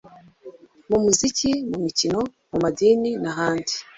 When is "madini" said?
2.63-3.11